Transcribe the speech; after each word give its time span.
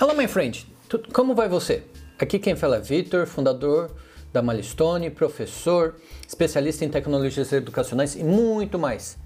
Hello, 0.00 0.14
my 0.14 0.28
friend. 0.28 0.64
Como 1.12 1.34
vai 1.34 1.48
você? 1.48 1.82
Aqui 2.20 2.38
quem 2.38 2.54
fala 2.54 2.76
é 2.76 2.80
Vitor, 2.80 3.26
fundador 3.26 3.90
da 4.32 4.40
Malistone, 4.40 5.10
professor, 5.10 5.96
especialista 6.24 6.84
em 6.84 6.88
tecnologias 6.88 7.52
educacionais 7.52 8.14
e 8.14 8.22
muito 8.22 8.78
mais. 8.78 9.18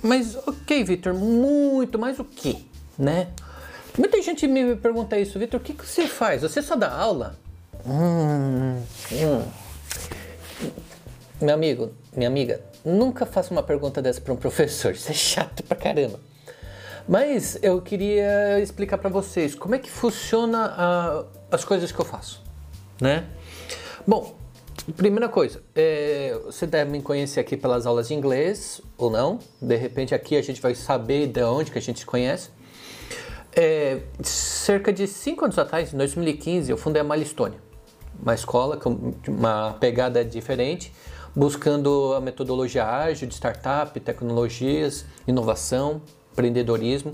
Mas 0.00 0.36
ok, 0.46 0.84
Vitor, 0.84 1.14
muito 1.14 1.98
mais 1.98 2.20
o 2.20 2.24
que, 2.24 2.64
né? 2.96 3.26
Muita 3.98 4.22
gente 4.22 4.46
me 4.46 4.76
pergunta 4.76 5.18
isso, 5.18 5.36
Vitor, 5.36 5.58
o 5.58 5.62
que, 5.64 5.72
que 5.72 5.84
você 5.84 6.06
faz? 6.06 6.42
Você 6.42 6.62
só 6.62 6.76
dá 6.76 6.92
aula? 6.92 7.36
Hum, 7.84 8.80
hum. 9.10 9.42
Meu 11.40 11.54
amigo, 11.54 11.90
minha 12.16 12.28
amiga, 12.28 12.60
nunca 12.84 13.26
faça 13.26 13.50
uma 13.50 13.64
pergunta 13.64 14.00
dessa 14.00 14.20
para 14.20 14.32
um 14.32 14.36
professor, 14.36 14.92
isso 14.92 15.10
é 15.10 15.14
chato 15.14 15.64
pra 15.64 15.76
caramba. 15.76 16.20
Mas 17.08 17.58
eu 17.62 17.80
queria 17.80 18.60
explicar 18.60 18.98
para 18.98 19.08
vocês 19.08 19.54
como 19.54 19.74
é 19.74 19.78
que 19.78 19.90
funciona 19.90 20.74
a, 20.76 21.24
as 21.50 21.64
coisas 21.64 21.92
que 21.92 22.00
eu 22.00 22.04
faço, 22.04 22.42
né? 23.00 23.26
Bom, 24.04 24.36
primeira 24.96 25.28
coisa, 25.28 25.62
é, 25.74 26.36
você 26.44 26.66
deve 26.66 26.90
me 26.90 27.00
conhecer 27.00 27.38
aqui 27.38 27.56
pelas 27.56 27.86
aulas 27.86 28.08
de 28.08 28.14
inglês 28.14 28.80
ou 28.98 29.08
não. 29.08 29.38
De 29.60 29.76
repente 29.76 30.14
aqui 30.14 30.36
a 30.36 30.42
gente 30.42 30.60
vai 30.60 30.74
saber 30.74 31.28
de 31.28 31.42
onde 31.44 31.70
que 31.70 31.78
a 31.78 31.82
gente 31.82 32.00
se 32.00 32.06
conhece. 32.06 32.50
É, 33.54 34.00
cerca 34.22 34.92
de 34.92 35.06
cinco 35.06 35.44
anos 35.44 35.58
atrás, 35.58 35.94
em 35.94 35.96
2015, 35.96 36.70
eu 36.70 36.76
fundei 36.76 37.00
a 37.00 37.04
Malistone, 37.04 37.56
uma 38.20 38.34
escola 38.34 38.76
com 38.76 39.14
uma 39.28 39.74
pegada 39.80 40.24
diferente, 40.24 40.92
buscando 41.34 42.14
a 42.14 42.20
metodologia 42.20 42.84
ágil 42.84 43.26
de 43.26 43.34
startup, 43.34 43.98
tecnologias, 43.98 45.06
inovação, 45.26 46.02
empreendedorismo. 46.36 47.12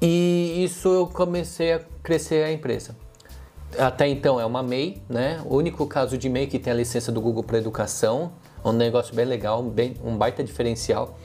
E 0.00 0.62
isso 0.62 0.88
eu 0.88 1.06
comecei 1.06 1.72
a 1.72 1.80
crescer 2.02 2.44
a 2.44 2.52
empresa. 2.52 2.94
Até 3.78 4.06
então 4.06 4.38
é 4.38 4.44
uma 4.44 4.62
MEI, 4.62 5.02
né? 5.08 5.40
O 5.44 5.56
único 5.56 5.86
caso 5.86 6.18
de 6.18 6.28
MEI 6.28 6.46
que 6.46 6.58
tem 6.58 6.72
a 6.72 6.76
licença 6.76 7.10
do 7.10 7.20
Google 7.20 7.42
para 7.42 7.58
educação, 7.58 8.32
um 8.64 8.72
negócio 8.72 9.14
bem 9.14 9.24
legal, 9.24 9.62
bem, 9.62 9.94
um 10.04 10.16
baita 10.16 10.44
diferencial. 10.44 11.18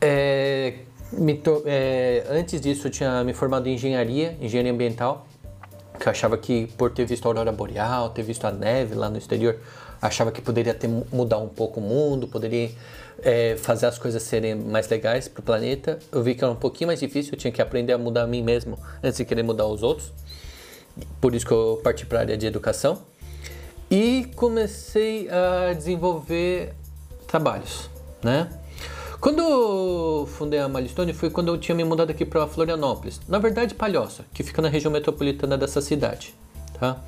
É, 0.00 0.74
to, 1.42 1.62
é, 1.64 2.26
antes 2.28 2.60
disso 2.60 2.88
eu 2.88 2.90
tinha 2.90 3.24
me 3.24 3.32
formado 3.32 3.68
em 3.68 3.74
engenharia, 3.74 4.36
engenharia 4.40 4.72
ambiental, 4.72 5.26
que 5.98 6.06
eu 6.06 6.10
achava 6.10 6.36
que 6.36 6.66
por 6.76 6.90
ter 6.90 7.06
visto 7.06 7.24
a 7.26 7.28
aurora 7.28 7.52
boreal, 7.52 8.10
ter 8.10 8.22
visto 8.22 8.44
a 8.44 8.50
neve 8.50 8.94
lá 8.94 9.08
no 9.08 9.16
exterior, 9.16 9.58
achava 10.06 10.30
que 10.30 10.40
poderia 10.40 10.74
ter, 10.74 10.88
mudar 11.10 11.38
um 11.38 11.48
pouco 11.48 11.80
o 11.80 11.82
mundo, 11.82 12.28
poderia 12.28 12.70
é, 13.22 13.56
fazer 13.56 13.86
as 13.86 13.98
coisas 13.98 14.22
serem 14.22 14.54
mais 14.54 14.88
legais 14.88 15.28
para 15.28 15.40
o 15.40 15.42
planeta. 15.42 15.98
Eu 16.12 16.22
vi 16.22 16.34
que 16.34 16.44
era 16.44 16.52
um 16.52 16.56
pouquinho 16.56 16.88
mais 16.88 17.00
difícil, 17.00 17.32
eu 17.32 17.38
tinha 17.38 17.52
que 17.52 17.62
aprender 17.62 17.94
a 17.94 17.98
mudar 17.98 18.22
a 18.22 18.26
mim 18.26 18.42
mesmo 18.42 18.78
antes 19.02 19.16
de 19.16 19.24
querer 19.24 19.42
mudar 19.42 19.66
os 19.66 19.82
outros. 19.82 20.12
Por 21.20 21.34
isso 21.34 21.46
que 21.46 21.52
eu 21.52 21.80
parti 21.82 22.04
para 22.04 22.18
a 22.18 22.20
área 22.22 22.36
de 22.36 22.46
educação. 22.46 23.02
E 23.90 24.26
comecei 24.36 25.28
a 25.30 25.72
desenvolver 25.72 26.74
trabalhos, 27.26 27.88
né? 28.22 28.48
Quando 29.20 29.40
eu 29.40 30.26
fundei 30.26 30.60
a 30.60 30.68
Malistone 30.68 31.14
foi 31.14 31.30
quando 31.30 31.48
eu 31.48 31.56
tinha 31.56 31.74
me 31.74 31.82
mudado 31.82 32.10
aqui 32.10 32.26
para 32.26 32.46
Florianópolis. 32.46 33.20
Na 33.26 33.38
verdade, 33.38 33.74
Palhoça, 33.74 34.24
que 34.34 34.42
fica 34.42 34.60
na 34.60 34.68
região 34.68 34.92
metropolitana 34.92 35.56
dessa 35.56 35.80
cidade, 35.80 36.34
tá? 36.78 37.02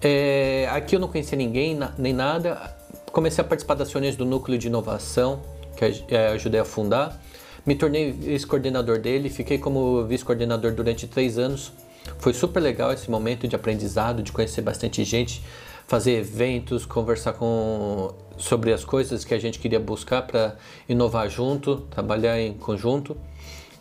É, 0.00 0.68
aqui 0.70 0.94
eu 0.96 1.00
não 1.00 1.08
conhecia 1.08 1.36
ninguém, 1.36 1.78
nem 1.96 2.12
nada. 2.12 2.76
Comecei 3.12 3.42
a 3.42 3.46
participar 3.46 3.74
das 3.74 3.92
reuniões 3.92 4.16
do 4.16 4.24
núcleo 4.24 4.58
de 4.58 4.66
inovação, 4.66 5.40
que 5.76 6.04
é, 6.14 6.28
ajudei 6.28 6.60
a 6.60 6.64
fundar. 6.64 7.20
Me 7.64 7.74
tornei 7.74 8.12
vice-coordenador 8.12 8.98
dele, 8.98 9.28
fiquei 9.28 9.58
como 9.58 10.04
vice-coordenador 10.04 10.72
durante 10.72 11.06
três 11.06 11.38
anos. 11.38 11.72
Foi 12.18 12.32
super 12.32 12.60
legal 12.60 12.92
esse 12.92 13.10
momento 13.10 13.48
de 13.48 13.56
aprendizado, 13.56 14.22
de 14.22 14.30
conhecer 14.30 14.62
bastante 14.62 15.02
gente, 15.02 15.42
fazer 15.86 16.12
eventos, 16.12 16.86
conversar 16.86 17.32
com 17.32 18.14
sobre 18.36 18.72
as 18.72 18.84
coisas 18.84 19.24
que 19.24 19.34
a 19.34 19.38
gente 19.38 19.58
queria 19.58 19.80
buscar 19.80 20.22
para 20.22 20.56
inovar 20.88 21.28
junto, 21.28 21.78
trabalhar 21.90 22.40
em 22.40 22.54
conjunto, 22.54 23.16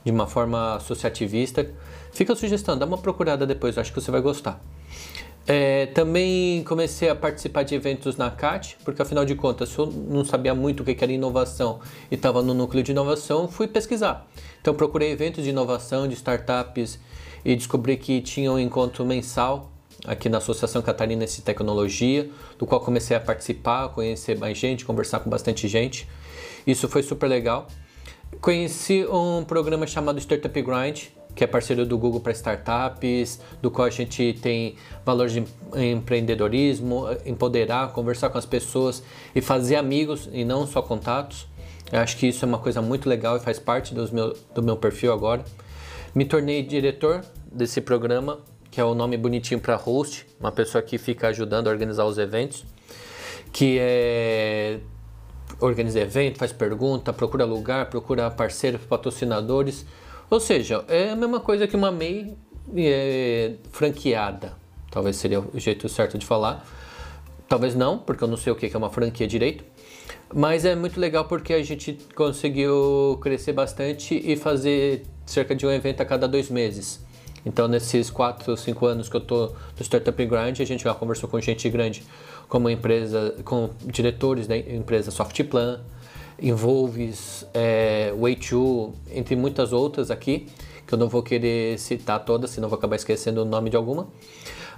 de 0.04 0.12
uma 0.12 0.26
forma 0.26 0.76
associativista. 0.76 1.70
Fica 2.12 2.34
a 2.34 2.36
sugestão, 2.36 2.78
dá 2.78 2.86
uma 2.86 2.98
procurada 2.98 3.46
depois, 3.46 3.78
acho 3.78 3.94
que 3.94 4.02
você 4.02 4.10
vai 4.10 4.22
gostar. 4.22 4.60
É, 5.48 5.86
também 5.88 6.64
comecei 6.64 7.08
a 7.08 7.16
participar 7.16 7.62
de 7.64 7.76
eventos 7.76 8.18
na 8.18 8.32
CAT, 8.32 8.78
porque 8.84 9.02
afinal 9.02 9.24
de 9.24 9.36
contas 9.36 9.76
eu 9.78 9.86
não 9.86 10.26
sabia 10.26 10.56
muito 10.56 10.82
o 10.82 10.84
que 10.84 11.04
era 11.04 11.12
inovação 11.12 11.80
e 12.10 12.16
estava 12.16 12.42
no 12.42 12.54
núcleo 12.54 12.82
de 12.82 12.92
inovação, 12.92 13.48
fui 13.48 13.68
pesquisar. 13.68 14.26
Então 14.60 14.74
procurei 14.74 15.12
eventos 15.12 15.44
de 15.44 15.52
inovação, 15.52 16.08
de 16.08 16.16
startups 16.16 17.00
e 17.44 17.56
descobri 17.56 17.96
que 17.96 18.22
tinha 18.22 18.52
um 18.52 18.58
encontro 18.58 19.06
mensal 19.06 19.72
aqui 20.04 20.30
na 20.30 20.40
Associação 20.40 20.82
Catarinense 20.82 21.38
de 21.38 21.42
Tecnologia, 21.44 22.30
do 22.58 22.66
qual 22.66 22.82
comecei 22.82 23.16
a 23.16 23.20
participar, 23.20 23.90
conhecer 23.90 24.38
mais 24.38 24.58
gente, 24.58 24.84
conversar 24.84 25.20
com 25.20 25.30
bastante 25.30 25.68
gente. 25.68 26.08
Isso 26.66 26.90
foi 26.90 27.04
super 27.04 27.28
legal. 27.28 27.68
Conheci 28.42 29.06
um 29.06 29.44
programa 29.44 29.86
chamado 29.86 30.20
Startup 30.20 30.62
Grind, 30.62 31.06
que 31.36 31.44
é 31.44 31.48
parceiro 31.48 31.86
do 31.86 31.98
Google 31.98 32.22
para 32.22 32.32
startups, 32.32 33.42
do 33.62 33.70
qual 33.70 33.86
a 33.86 33.92
gente 33.92 34.34
tem 34.42 34.76
valores 35.06 35.34
de 35.34 35.44
empreendedorismo, 35.76 37.06
empoderar, 37.26 37.92
conversar 37.92 38.30
com 38.30 38.38
as 38.38 38.46
pessoas 38.46 39.04
e 39.36 39.42
fazer 39.42 39.76
amigos 39.76 40.30
e 40.32 40.46
não 40.46 40.66
só 40.66 40.82
contatos. 40.82 41.46
Eu 41.92 42.00
acho 42.00 42.18
que 42.18 42.28
isso 42.28 42.46
é 42.46 42.48
uma 42.48 42.58
coisa 42.58 42.82
muito 42.82 43.10
legal 43.10 43.36
e 43.36 43.40
faz 43.42 43.60
parte 43.60 43.94
dos 43.94 44.12
meu, 44.12 44.36
do 44.56 44.64
meu 44.64 44.78
perfil 44.78 45.12
agora. 45.12 45.44
Me 46.16 46.24
tornei 46.24 46.64
diretor 46.64 47.22
desse 47.52 47.82
programa, 47.82 48.40
que 48.72 48.80
é 48.80 48.84
o 48.84 48.96
nome 48.96 49.18
bonitinho 49.18 49.60
para 49.60 49.76
host, 49.76 50.26
uma 50.40 50.52
pessoa 50.52 50.82
que 50.82 50.98
fica 50.98 51.28
ajudando 51.28 51.68
a 51.68 51.70
organizar 51.70 52.06
os 52.06 52.18
eventos, 52.18 52.66
que 53.52 53.78
é 53.80 54.80
organiza 55.60 56.00
evento, 56.00 56.38
faz 56.38 56.52
pergunta, 56.52 57.14
procura 57.14 57.46
lugar, 57.46 57.90
procura 57.90 58.30
parceiros, 58.30 58.82
patrocinadores 58.82 59.86
ou 60.30 60.40
seja, 60.40 60.84
é 60.88 61.10
a 61.12 61.16
mesma 61.16 61.40
coisa 61.40 61.68
que 61.68 61.76
uma 61.76 61.92
MEI 61.92 62.36
é, 62.76 63.54
franqueada. 63.72 64.54
Talvez 64.90 65.18
seria 65.18 65.40
o 65.40 65.60
jeito 65.60 65.88
certo 65.90 66.18
de 66.18 66.26
falar. 66.26 66.66
Talvez 67.48 67.76
não, 67.76 67.98
porque 68.00 68.24
eu 68.24 68.28
não 68.28 68.38
sei 68.38 68.52
o 68.52 68.56
que 68.56 68.66
é 68.66 68.78
uma 68.78 68.90
franquia 68.90 69.28
direito. 69.28 69.64
Mas 70.34 70.66
é 70.66 70.76
muito 70.76 71.00
legal 71.00 71.26
porque 71.26 71.54
a 71.54 71.64
gente 71.64 71.98
conseguiu 72.16 73.20
crescer 73.22 73.54
bastante 73.54 74.16
e 74.16 74.36
fazer 74.36 75.06
cerca 75.26 75.56
de 75.56 75.66
um 75.66 75.72
evento 75.72 76.02
a 76.02 76.06
cada 76.06 76.28
dois 76.28 76.50
meses. 76.50 77.04
Então, 77.46 77.68
nesses 77.68 78.10
4 78.10 78.50
ou 78.50 78.58
5 78.58 78.86
anos 78.88 79.08
que 79.08 79.16
eu 79.16 79.22
estou 79.22 79.56
no 79.78 79.84
Startup 79.84 80.26
Grind, 80.26 80.60
a 80.60 80.66
gente 80.66 80.84
já 80.84 80.94
conversou 80.96 81.30
com 81.30 81.40
gente 81.40 81.70
grande, 81.70 82.04
como 82.50 82.70
empresa, 82.70 83.36
com 83.46 83.70
diretores 83.86 84.48
da 84.48 84.58
empresa 84.58 85.12
Softplan, 85.12 85.82
Envolves, 86.40 87.46
é, 87.54 88.14
Way2, 88.18 88.94
entre 89.12 89.36
muitas 89.36 89.72
outras 89.72 90.12
aqui, 90.12 90.48
que 90.86 90.94
eu 90.94 90.98
não 90.98 91.08
vou 91.08 91.24
querer 91.24 91.80
citar 91.80 92.24
todas, 92.24 92.52
senão 92.52 92.70
vou 92.70 92.78
acabar 92.78 92.96
esquecendo 92.96 93.42
o 93.42 93.46
nome 93.46 93.70
de 93.70 93.78
alguma. 93.78 94.08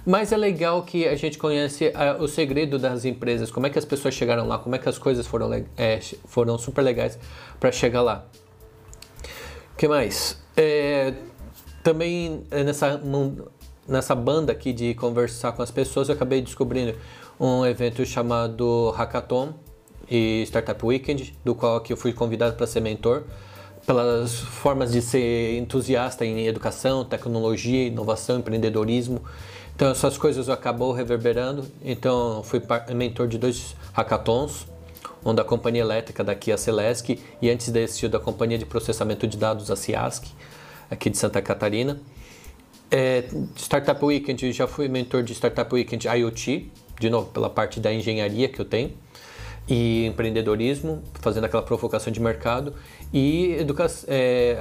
Mas 0.06 0.32
é 0.32 0.36
legal 0.36 0.82
que 0.82 1.06
a 1.06 1.16
gente 1.16 1.36
conhece 1.36 1.92
a, 1.94 2.16
o 2.22 2.28
segredo 2.28 2.78
das 2.78 3.04
empresas, 3.04 3.50
como 3.50 3.66
é 3.66 3.70
que 3.70 3.78
as 3.78 3.84
pessoas 3.84 4.14
chegaram 4.14 4.46
lá, 4.46 4.58
como 4.58 4.74
é 4.74 4.78
que 4.78 4.88
as 4.88 4.98
coisas 4.98 5.26
foram, 5.26 5.52
é, 5.76 6.00
foram 6.26 6.56
super 6.56 6.82
legais 6.82 7.18
para 7.58 7.70
chegar 7.72 8.02
lá. 8.02 8.24
O 9.74 9.76
que 9.76 9.86
mais? 9.86 10.40
É, 10.56 11.12
também 11.82 12.44
é, 12.50 12.64
nessa, 12.64 13.00
nessa 13.86 14.14
banda 14.14 14.52
aqui 14.52 14.72
de 14.72 14.94
conversar 14.94 15.52
com 15.52 15.62
as 15.62 15.70
pessoas, 15.70 16.08
eu 16.08 16.14
acabei 16.14 16.40
descobrindo 16.40 16.96
um 17.38 17.64
evento 17.64 18.04
chamado 18.04 18.90
Hackathon, 18.90 19.54
e 20.10 20.42
Startup 20.46 20.84
Weekend, 20.84 21.34
do 21.44 21.54
qual 21.54 21.82
eu 21.88 21.96
fui 21.96 22.12
convidado 22.12 22.56
para 22.56 22.66
ser 22.66 22.80
mentor, 22.80 23.24
pelas 23.86 24.34
formas 24.34 24.92
de 24.92 25.00
ser 25.00 25.56
entusiasta 25.58 26.24
em 26.24 26.46
educação, 26.46 27.04
tecnologia, 27.04 27.86
inovação, 27.86 28.38
empreendedorismo. 28.38 29.22
Então 29.74 29.90
essas 29.90 30.18
coisas 30.18 30.48
acabou 30.48 30.92
reverberando. 30.92 31.64
Então 31.82 32.42
fui 32.42 32.60
mentor 32.94 33.28
de 33.28 33.38
dois 33.38 33.74
hackathons, 33.92 34.66
um 35.24 35.34
da 35.34 35.44
companhia 35.44 35.80
elétrica 35.80 36.22
daqui 36.22 36.52
a 36.52 36.58
Celesc 36.58 37.18
e 37.40 37.50
antes 37.50 37.70
desse 37.70 38.06
da 38.08 38.18
companhia 38.18 38.58
de 38.58 38.66
processamento 38.66 39.26
de 39.26 39.36
dados 39.36 39.70
a 39.70 39.76
Ciasc, 39.76 40.26
aqui 40.90 41.08
de 41.08 41.16
Santa 41.16 41.40
Catarina. 41.40 41.98
É, 42.90 43.24
Startup 43.56 44.02
Weekend, 44.02 44.52
já 44.52 44.66
fui 44.66 44.88
mentor 44.88 45.22
de 45.22 45.34
Startup 45.34 45.72
Weekend 45.74 46.08
IoT, 46.08 46.70
de 46.98 47.10
novo 47.10 47.30
pela 47.30 47.50
parte 47.50 47.80
da 47.80 47.92
engenharia 47.92 48.48
que 48.48 48.60
eu 48.60 48.64
tenho 48.64 48.92
e 49.68 50.06
empreendedorismo, 50.06 51.02
fazendo 51.20 51.44
aquela 51.44 51.62
provocação 51.62 52.12
de 52.12 52.20
mercado. 52.20 52.72
E 53.12 53.52
educação, 53.52 54.08
é, 54.08 54.56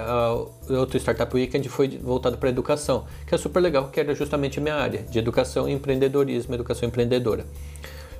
outro 0.70 0.98
Startup 0.98 1.34
Weekend 1.34 1.70
foi 1.70 1.88
voltado 1.98 2.38
para 2.38 2.50
educação, 2.50 3.06
que 3.26 3.34
é 3.34 3.38
super 3.38 3.60
legal, 3.62 3.90
que 3.90 4.00
era 4.00 4.14
justamente 4.14 4.60
a 4.60 4.62
minha 4.62 4.76
área, 4.76 5.04
de 5.04 5.18
educação 5.18 5.68
e 5.68 5.72
empreendedorismo, 5.72 6.54
educação 6.54 6.88
empreendedora. 6.88 7.46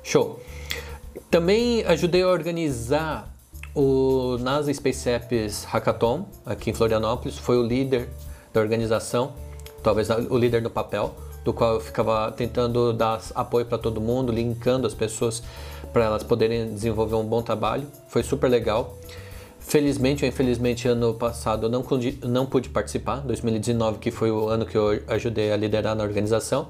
Show! 0.02 0.40
Também 1.30 1.84
ajudei 1.84 2.22
a 2.22 2.28
organizar 2.28 3.34
o 3.74 4.38
NASA 4.38 4.72
Space 4.72 5.08
Apps 5.08 5.64
Hackathon, 5.64 6.26
aqui 6.46 6.70
em 6.70 6.74
Florianópolis, 6.74 7.36
foi 7.36 7.58
o 7.58 7.62
líder 7.62 8.08
da 8.52 8.60
organização. 8.60 9.34
talvez 9.82 10.08
o 10.10 10.36
líder 10.36 10.62
no 10.62 10.70
papel, 10.70 11.14
do 11.48 11.52
qual 11.54 11.74
eu 11.76 11.80
ficava 11.80 12.30
tentando 12.30 12.92
dar 12.92 13.22
apoio 13.34 13.64
para 13.64 13.78
todo 13.78 14.02
mundo, 14.02 14.30
linkando 14.30 14.86
as 14.86 14.92
pessoas 14.92 15.42
para 15.94 16.04
elas 16.04 16.22
poderem 16.22 16.74
desenvolver 16.74 17.14
um 17.14 17.24
bom 17.24 17.40
trabalho. 17.40 17.86
Foi 18.08 18.22
super 18.22 18.50
legal. 18.50 18.98
Felizmente 19.58 20.24
ou 20.24 20.28
infelizmente, 20.28 20.86
ano 20.86 21.14
passado 21.14 21.64
eu 21.64 21.70
não, 21.70 21.82
não 22.24 22.44
pude 22.44 22.68
participar, 22.68 23.20
2019, 23.20 23.98
que 23.98 24.10
foi 24.10 24.30
o 24.30 24.46
ano 24.48 24.66
que 24.66 24.76
eu 24.76 25.02
ajudei 25.08 25.50
a 25.50 25.56
liderar 25.56 25.96
na 25.96 26.04
organização, 26.04 26.68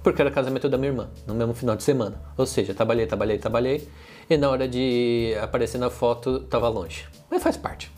porque 0.00 0.22
era 0.22 0.30
casamento 0.30 0.68
da 0.68 0.78
minha 0.78 0.92
irmã, 0.92 1.08
no 1.26 1.34
mesmo 1.34 1.52
final 1.52 1.74
de 1.74 1.82
semana. 1.82 2.20
Ou 2.36 2.46
seja, 2.46 2.72
trabalhei, 2.72 3.06
trabalhei, 3.06 3.36
trabalhei, 3.36 3.88
e 4.28 4.36
na 4.36 4.48
hora 4.48 4.68
de 4.68 5.34
aparecer 5.42 5.78
na 5.78 5.90
foto, 5.90 6.36
estava 6.36 6.68
longe. 6.68 7.04
Mas 7.28 7.42
faz 7.42 7.56
parte. 7.56 7.90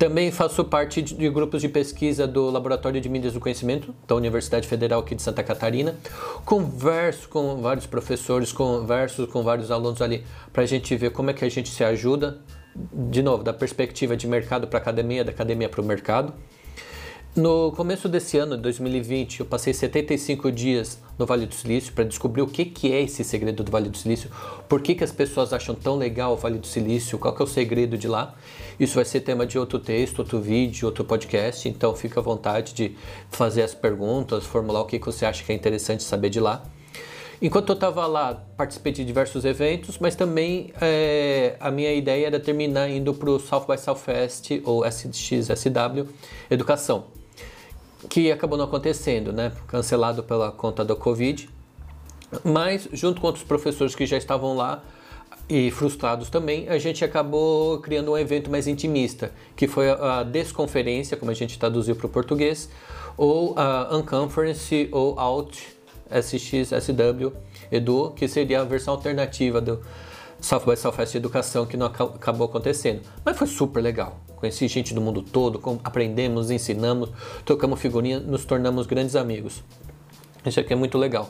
Também 0.00 0.30
faço 0.30 0.64
parte 0.64 1.02
de 1.02 1.28
grupos 1.28 1.60
de 1.60 1.68
pesquisa 1.68 2.26
do 2.26 2.48
Laboratório 2.48 2.98
de 3.02 3.06
Mídias 3.06 3.34
do 3.34 3.38
Conhecimento 3.38 3.94
da 4.08 4.14
Universidade 4.14 4.66
Federal 4.66 5.00
aqui 5.00 5.14
de 5.14 5.20
Santa 5.20 5.42
Catarina. 5.42 5.94
Converso 6.42 7.28
com 7.28 7.60
vários 7.60 7.84
professores, 7.86 8.50
converso 8.50 9.26
com 9.26 9.42
vários 9.42 9.70
alunos 9.70 10.00
ali 10.00 10.24
para 10.54 10.62
a 10.62 10.66
gente 10.66 10.96
ver 10.96 11.10
como 11.10 11.28
é 11.28 11.34
que 11.34 11.44
a 11.44 11.50
gente 11.50 11.68
se 11.68 11.84
ajuda. 11.84 12.38
De 12.74 13.22
novo, 13.22 13.44
da 13.44 13.52
perspectiva 13.52 14.16
de 14.16 14.26
mercado 14.26 14.66
para 14.66 14.78
academia, 14.78 15.22
da 15.22 15.32
academia 15.32 15.68
para 15.68 15.82
o 15.82 15.84
mercado. 15.84 16.32
No 17.36 17.70
começo 17.72 18.08
desse 18.08 18.38
ano, 18.38 18.56
2020, 18.56 19.40
eu 19.40 19.46
passei 19.46 19.72
75 19.72 20.50
dias 20.50 20.98
no 21.16 21.24
Vale 21.24 21.46
do 21.46 21.54
Silício 21.54 21.92
para 21.92 22.02
descobrir 22.02 22.42
o 22.42 22.46
que, 22.46 22.64
que 22.64 22.92
é 22.92 23.02
esse 23.02 23.22
segredo 23.22 23.62
do 23.62 23.70
Vale 23.70 23.88
do 23.88 23.96
Silício, 23.96 24.28
por 24.68 24.80
que, 24.80 24.96
que 24.96 25.04
as 25.04 25.12
pessoas 25.12 25.52
acham 25.52 25.72
tão 25.74 25.96
legal 25.96 26.32
o 26.32 26.36
Vale 26.36 26.58
do 26.58 26.66
Silício, 26.66 27.18
qual 27.18 27.32
que 27.32 27.40
é 27.40 27.44
o 27.44 27.48
segredo 27.48 27.96
de 27.96 28.08
lá. 28.08 28.34
Isso 28.80 28.94
vai 28.94 29.04
ser 29.04 29.20
tema 29.20 29.46
de 29.46 29.58
outro 29.58 29.78
texto, 29.78 30.20
outro 30.20 30.40
vídeo, 30.40 30.86
outro 30.86 31.04
podcast, 31.04 31.68
então 31.68 31.94
fica 31.94 32.18
à 32.18 32.22
vontade 32.22 32.72
de 32.72 32.96
fazer 33.30 33.62
as 33.62 33.74
perguntas, 33.74 34.46
formular 34.46 34.80
o 34.80 34.86
que, 34.86 34.98
você 34.98 35.26
acha 35.26 35.44
que 35.44 35.52
é 35.52 35.54
interessante 35.54 36.02
saber 36.02 36.30
de 36.30 36.40
lá. 36.40 36.62
Enquanto 37.42 37.68
eu 37.68 37.74
estava 37.74 38.06
lá, 38.06 38.42
participei 38.56 38.90
de 38.90 39.04
diversos 39.04 39.44
eventos, 39.44 39.98
mas 39.98 40.16
também 40.16 40.72
é, 40.80 41.56
a 41.60 41.70
minha 41.70 41.92
ideia 41.92 42.26
era 42.26 42.40
terminar 42.40 42.88
indo 42.88 43.12
para 43.12 43.30
o 43.30 43.38
South 43.38 43.66
by 43.66 43.78
Southwest 43.78 44.62
ou 44.64 44.82
SXSW 44.84 46.08
Educação 46.50 47.20
que 48.08 48.32
acabou 48.32 48.56
não 48.56 48.64
acontecendo, 48.64 49.32
né? 49.32 49.52
Cancelado 49.66 50.22
pela 50.22 50.50
conta 50.50 50.84
da 50.84 50.96
Covid. 50.96 51.48
Mas, 52.44 52.88
junto 52.92 53.20
com 53.20 53.26
outros 53.26 53.44
professores 53.44 53.94
que 53.94 54.06
já 54.06 54.16
estavam 54.16 54.56
lá 54.56 54.82
e 55.50 55.68
frustrados 55.72 56.30
também, 56.30 56.68
a 56.68 56.78
gente 56.78 57.04
acabou 57.04 57.80
criando 57.80 58.12
um 58.12 58.16
evento 58.16 58.48
mais 58.48 58.68
intimista, 58.68 59.32
que 59.56 59.66
foi 59.66 59.90
a 59.90 60.22
Desconferência, 60.22 61.16
como 61.16 61.32
a 61.32 61.34
gente 61.34 61.58
traduziu 61.58 61.96
para 61.96 62.06
o 62.06 62.08
português, 62.08 62.70
ou 63.16 63.58
a 63.58 63.88
Unconference 63.96 64.88
ou 64.92 65.18
Out 65.18 65.76
SX 66.08 66.68
SW 66.68 67.32
Edu, 67.70 68.12
que 68.14 68.28
seria 68.28 68.60
a 68.60 68.64
versão 68.64 68.94
alternativa 68.94 69.60
do 69.60 69.80
South 70.40 70.60
by 70.60 70.76
Southwest 70.76 71.16
Educação, 71.16 71.66
que 71.66 71.76
não 71.76 71.86
acabou 71.86 72.46
acontecendo. 72.46 73.00
Mas 73.24 73.36
foi 73.36 73.48
super 73.48 73.82
legal. 73.82 74.20
Conheci 74.36 74.68
gente 74.68 74.94
do 74.94 75.00
mundo 75.00 75.20
todo, 75.20 75.60
aprendemos, 75.82 76.50
ensinamos, 76.50 77.10
tocamos 77.44 77.80
figurinha, 77.80 78.20
nos 78.20 78.44
tornamos 78.44 78.86
grandes 78.86 79.16
amigos. 79.16 79.64
Isso 80.46 80.60
aqui 80.60 80.72
é 80.72 80.76
muito 80.76 80.96
legal. 80.96 81.28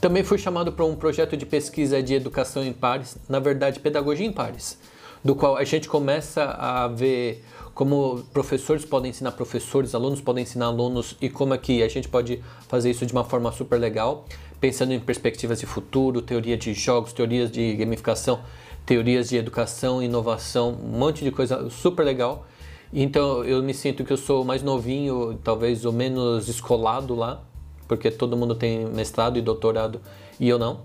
Também 0.00 0.22
fui 0.22 0.38
chamado 0.38 0.72
para 0.72 0.84
um 0.84 0.94
projeto 0.94 1.36
de 1.36 1.46
pesquisa 1.46 2.02
de 2.02 2.14
educação 2.14 2.62
em 2.64 2.72
pares, 2.72 3.16
na 3.28 3.38
verdade, 3.38 3.80
pedagogia 3.80 4.26
em 4.26 4.32
pares, 4.32 4.78
do 5.24 5.34
qual 5.34 5.56
a 5.56 5.64
gente 5.64 5.88
começa 5.88 6.44
a 6.44 6.88
ver 6.88 7.42
como 7.74 8.22
professores 8.32 8.84
podem 8.84 9.10
ensinar 9.10 9.32
professores, 9.32 9.94
alunos 9.94 10.20
podem 10.20 10.42
ensinar 10.42 10.66
alunos 10.66 11.16
e 11.20 11.28
como 11.28 11.54
é 11.54 11.58
que 11.58 11.82
a 11.82 11.88
gente 11.88 12.08
pode 12.08 12.42
fazer 12.68 12.90
isso 12.90 13.04
de 13.04 13.12
uma 13.12 13.24
forma 13.24 13.50
super 13.50 13.80
legal, 13.80 14.26
pensando 14.60 14.92
em 14.92 15.00
perspectivas 15.00 15.58
de 15.58 15.66
futuro, 15.66 16.22
teoria 16.22 16.56
de 16.56 16.72
jogos, 16.74 17.12
teorias 17.12 17.50
de 17.50 17.74
gamificação 17.74 18.40
teorias 18.84 19.28
de 19.28 19.36
educação, 19.36 20.02
inovação, 20.02 20.78
um 20.82 20.98
monte 20.98 21.24
de 21.24 21.30
coisa 21.30 21.68
super 21.70 22.04
legal. 22.04 22.46
Então 22.92 23.44
eu 23.44 23.62
me 23.62 23.74
sinto 23.74 24.04
que 24.04 24.12
eu 24.12 24.16
sou 24.16 24.44
mais 24.44 24.62
novinho, 24.62 25.38
talvez 25.42 25.84
o 25.84 25.92
menos 25.92 26.48
escolado 26.48 27.14
lá, 27.14 27.42
porque 27.86 28.10
todo 28.10 28.36
mundo 28.36 28.54
tem 28.54 28.86
mestrado 28.86 29.38
e 29.38 29.42
doutorado 29.42 30.00
e 30.38 30.48
eu 30.48 30.58
não. 30.58 30.80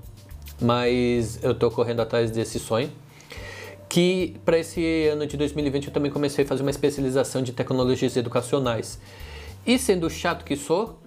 Mas 0.61 1.41
eu 1.43 1.51
estou 1.51 1.71
correndo 1.71 2.01
atrás 2.01 2.31
desse 2.31 2.59
sonho. 2.59 2.91
Que 3.87 4.35
para 4.45 4.59
esse 4.59 5.07
ano 5.07 5.25
de 5.25 5.35
2020 5.35 5.87
eu 5.87 5.93
também 5.93 6.11
comecei 6.11 6.45
a 6.45 6.47
fazer 6.47 6.61
uma 6.61 6.69
especialização 6.69 7.41
de 7.41 7.51
tecnologias 7.51 8.15
educacionais. 8.15 8.99
E 9.65 9.79
sendo 9.79 10.09
chato 10.09 10.45
que 10.45 10.55
sou, 10.55 10.99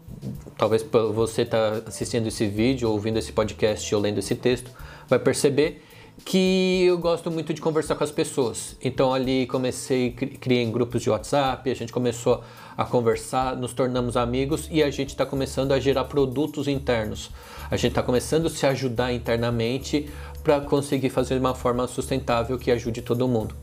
talvez 0.58 0.84
você 1.14 1.42
está 1.42 1.82
assistindo 1.86 2.26
esse 2.26 2.46
vídeo, 2.46 2.90
ouvindo 2.90 3.18
esse 3.18 3.32
podcast 3.32 3.94
ou 3.94 4.00
lendo 4.00 4.18
esse 4.18 4.34
texto, 4.34 4.70
vai 5.08 5.18
perceber 5.18 5.82
que 6.25 6.85
eu 6.85 6.99
gosto 6.99 7.31
muito 7.31 7.53
de 7.53 7.61
conversar 7.61 7.94
com 7.94 8.05
as 8.05 8.11
pessoas. 8.11 8.76
Então 8.82 9.12
ali 9.12 9.47
comecei, 9.47 10.11
criei 10.12 10.64
grupos 10.67 11.03
de 11.03 11.11
WhatsApp, 11.11 11.70
a 11.70 11.75
gente 11.75 11.93
começou 11.93 12.43
a 12.76 12.85
conversar, 12.85 13.56
nos 13.56 13.73
tornamos 13.73 14.17
amigos 14.17 14.69
e 14.70 14.82
a 14.82 14.91
gente 14.91 15.11
está 15.11 15.26
começando 15.26 15.73
a 15.73 15.81
gerar 15.81 16.05
produtos 16.05 16.69
internos. 16.69 17.31
A 17.70 17.76
gente 17.76 17.93
está 17.93 18.03
começando 18.03 18.47
a 18.47 18.50
se 18.50 18.67
ajudar 18.67 19.12
internamente 19.12 20.09
para 20.43 20.61
conseguir 20.61 21.11
fazer 21.11 21.35
de 21.35 21.41
uma 21.41 21.55
forma 21.55 21.87
sustentável 21.87 22.59
que 22.59 22.70
ajude 22.70 23.03
todo 23.03 23.26
mundo. 23.26 23.55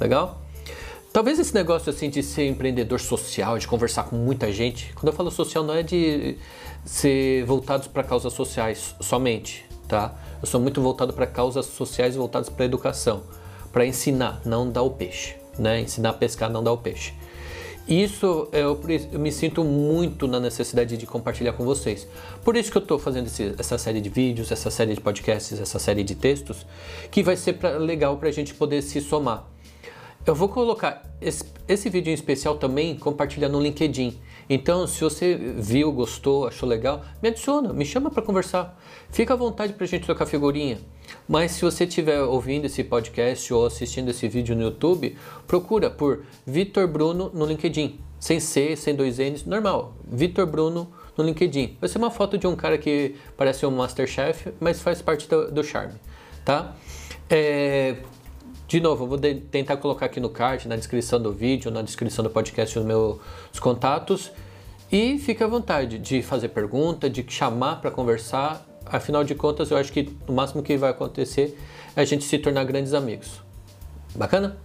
Legal? 0.00 0.42
Talvez 1.12 1.38
esse 1.38 1.54
negócio 1.54 1.88
assim 1.88 2.10
de 2.10 2.22
ser 2.22 2.46
empreendedor 2.46 3.00
social, 3.00 3.58
de 3.58 3.66
conversar 3.66 4.04
com 4.04 4.16
muita 4.16 4.52
gente, 4.52 4.92
quando 4.94 5.08
eu 5.08 5.12
falo 5.14 5.30
social 5.30 5.64
não 5.64 5.74
é 5.74 5.82
de 5.82 6.36
ser 6.84 7.44
voltados 7.46 7.88
para 7.88 8.02
causas 8.02 8.32
sociais 8.32 8.94
somente, 9.00 9.65
tá? 9.88 10.14
Eu 10.40 10.46
sou 10.46 10.60
muito 10.60 10.80
voltado 10.80 11.12
para 11.12 11.26
causas 11.26 11.66
sociais 11.66 12.16
voltadas 12.16 12.48
para 12.48 12.64
a 12.64 12.66
educação, 12.66 13.22
para 13.72 13.86
ensinar, 13.86 14.40
não 14.44 14.70
dar 14.70 14.82
o 14.82 14.90
peixe, 14.90 15.36
né? 15.58 15.80
Ensinar 15.80 16.10
a 16.10 16.14
pescar, 16.14 16.50
não 16.50 16.62
dar 16.62 16.72
o 16.72 16.78
peixe. 16.78 17.12
Isso 17.88 18.48
eu, 18.52 18.80
eu, 19.12 19.18
me 19.18 19.30
sinto 19.30 19.62
muito 19.62 20.26
na 20.26 20.40
necessidade 20.40 20.96
de 20.96 21.06
compartilhar 21.06 21.52
com 21.52 21.64
vocês. 21.64 22.06
Por 22.44 22.56
isso 22.56 22.70
que 22.70 22.76
eu 22.76 22.82
estou 22.82 22.98
fazendo 22.98 23.26
esse, 23.26 23.54
essa 23.56 23.78
série 23.78 24.00
de 24.00 24.08
vídeos, 24.08 24.50
essa 24.50 24.70
série 24.70 24.92
de 24.92 25.00
podcasts, 25.00 25.60
essa 25.60 25.78
série 25.78 26.02
de 26.02 26.16
textos, 26.16 26.66
que 27.12 27.22
vai 27.22 27.36
ser 27.36 27.52
pra, 27.52 27.78
legal 27.78 28.16
para 28.16 28.28
a 28.28 28.32
gente 28.32 28.54
poder 28.54 28.82
se 28.82 29.00
somar. 29.00 29.46
Eu 30.26 30.34
vou 30.34 30.48
colocar 30.48 31.04
esse, 31.20 31.44
esse 31.68 31.88
vídeo 31.88 32.10
em 32.10 32.14
especial 32.14 32.56
também 32.58 32.96
compartilhar 32.96 33.48
no 33.48 33.60
LinkedIn. 33.60 34.18
Então, 34.50 34.84
se 34.84 35.00
você 35.00 35.36
viu, 35.36 35.92
gostou, 35.92 36.48
achou 36.48 36.68
legal, 36.68 37.04
me 37.22 37.28
adiciona, 37.28 37.72
me 37.72 37.84
chama 37.84 38.10
para 38.10 38.24
conversar. 38.24 38.76
Fica 39.08 39.34
à 39.34 39.36
vontade 39.36 39.74
para 39.74 39.84
a 39.84 39.86
gente 39.86 40.04
trocar 40.04 40.26
figurinha. 40.26 40.80
Mas 41.28 41.52
se 41.52 41.62
você 41.62 41.84
estiver 41.84 42.20
ouvindo 42.22 42.64
esse 42.64 42.82
podcast 42.82 43.54
ou 43.54 43.66
assistindo 43.66 44.08
esse 44.08 44.26
vídeo 44.26 44.56
no 44.56 44.62
YouTube, 44.62 45.16
procura 45.46 45.88
por 45.90 46.24
Vitor 46.44 46.88
Bruno 46.88 47.30
no 47.32 47.46
LinkedIn. 47.46 48.00
Sem 48.18 48.40
C, 48.40 48.74
sem 48.74 48.96
dois 48.96 49.18
N's, 49.18 49.44
normal. 49.44 49.94
Vitor 50.04 50.44
Bruno 50.44 50.92
no 51.16 51.22
LinkedIn. 51.22 51.76
Vai 51.80 51.88
ser 51.88 51.98
uma 51.98 52.10
foto 52.10 52.36
de 52.36 52.48
um 52.48 52.56
cara 52.56 52.76
que 52.78 53.14
parece 53.36 53.64
um 53.64 53.70
Masterchef, 53.70 54.52
mas 54.58 54.80
faz 54.80 55.00
parte 55.00 55.28
do, 55.28 55.52
do 55.52 55.62
charme, 55.62 55.94
tá? 56.44 56.74
É, 57.30 57.96
de 58.68 58.80
novo, 58.80 59.04
eu 59.04 59.08
vou 59.08 59.16
de, 59.16 59.36
tentar 59.36 59.76
colocar 59.76 60.06
aqui 60.06 60.18
no 60.18 60.28
card, 60.28 60.66
na 60.66 60.74
descrição 60.74 61.22
do 61.22 61.32
vídeo, 61.32 61.70
na 61.70 61.82
descrição 61.82 62.24
do 62.24 62.30
podcast, 62.30 62.76
os 62.76 62.84
meus 62.84 63.18
contatos. 63.60 64.32
E 64.90 65.18
fique 65.18 65.42
à 65.42 65.46
vontade 65.46 65.98
de 65.98 66.20
fazer 66.20 66.48
pergunta, 66.48 67.08
de 67.08 67.24
chamar 67.28 67.80
para 67.80 67.92
conversar. 67.92 68.66
Afinal 68.84 69.22
de 69.22 69.36
contas, 69.36 69.70
eu 69.70 69.76
acho 69.76 69.92
que 69.92 70.10
o 70.26 70.32
máximo 70.32 70.64
que 70.64 70.76
vai 70.76 70.90
acontecer 70.90 71.56
é 71.94 72.00
a 72.00 72.04
gente 72.04 72.24
se 72.24 72.38
tornar 72.38 72.64
grandes 72.64 72.92
amigos. 72.92 73.40
Bacana? 74.16 74.56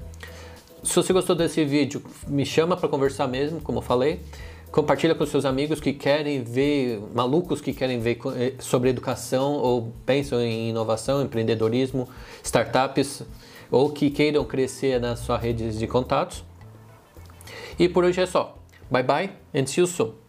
Se 0.84 0.96
você 0.96 1.14
gostou 1.14 1.36
desse 1.36 1.64
vídeo, 1.64 2.04
me 2.28 2.44
chama 2.44 2.76
para 2.76 2.90
conversar 2.90 3.28
mesmo, 3.28 3.62
como 3.62 3.80
eu 3.80 3.84
falei. 3.84 4.20
Compartilha 4.72 5.14
com 5.14 5.26
seus 5.28 5.46
amigos 5.46 5.80
que 5.80 5.94
querem 5.94 6.44
ver, 6.44 7.00
malucos 7.14 7.62
que 7.62 7.72
querem 7.72 8.00
ver 8.00 8.18
eh, 8.36 8.54
sobre 8.58 8.90
educação 8.90 9.54
ou 9.54 9.94
pensam 10.06 10.42
em 10.42 10.70
inovação, 10.70 11.22
empreendedorismo, 11.22 12.08
startups 12.42 13.24
ou 13.72 13.90
que 13.90 14.12
queiram 14.12 14.44
crescer 14.44 15.00
nas 15.00 15.20
suas 15.20 15.42
redes 15.42 15.80
de 15.80 15.88
contatos. 15.88 16.44
E 17.80 17.88
por 17.88 18.04
hoje 18.04 18.22
é 18.22 18.26
só. 18.26 18.58
Bye 18.92 19.04
bye 19.04 19.30
and 19.56 19.66
see 19.66 19.82
you 19.82 19.88
soon. 19.88 20.21